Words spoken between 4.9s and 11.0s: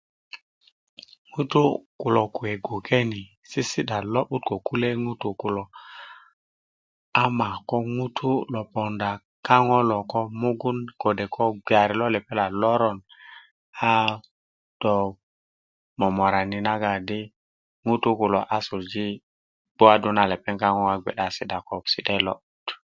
ŋutu kulo ama ko ŋutu lo ponda kaŋo lo mugun